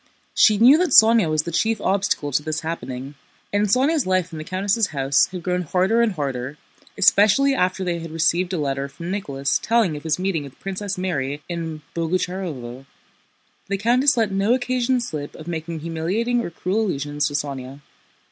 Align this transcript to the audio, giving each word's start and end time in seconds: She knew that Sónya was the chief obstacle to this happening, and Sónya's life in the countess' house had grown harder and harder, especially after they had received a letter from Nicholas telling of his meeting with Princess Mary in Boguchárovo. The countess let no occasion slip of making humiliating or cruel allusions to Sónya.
She 0.33 0.57
knew 0.57 0.79
that 0.79 0.95
Sónya 0.99 1.29
was 1.29 1.43
the 1.43 1.51
chief 1.51 1.79
obstacle 1.79 2.31
to 2.31 2.41
this 2.41 2.61
happening, 2.61 3.13
and 3.53 3.67
Sónya's 3.67 4.07
life 4.07 4.31
in 4.31 4.39
the 4.39 4.43
countess' 4.43 4.87
house 4.87 5.27
had 5.27 5.43
grown 5.43 5.61
harder 5.61 6.01
and 6.01 6.13
harder, 6.13 6.57
especially 6.97 7.53
after 7.53 7.83
they 7.83 7.99
had 7.99 8.09
received 8.09 8.51
a 8.51 8.57
letter 8.57 8.87
from 8.87 9.11
Nicholas 9.11 9.59
telling 9.61 9.95
of 9.95 10.01
his 10.01 10.17
meeting 10.17 10.43
with 10.43 10.59
Princess 10.59 10.97
Mary 10.97 11.43
in 11.47 11.83
Boguchárovo. 11.93 12.87
The 13.67 13.77
countess 13.77 14.17
let 14.17 14.31
no 14.31 14.55
occasion 14.55 14.99
slip 15.01 15.35
of 15.35 15.47
making 15.47 15.81
humiliating 15.81 16.41
or 16.41 16.49
cruel 16.49 16.81
allusions 16.87 17.27
to 17.27 17.35
Sónya. 17.35 17.81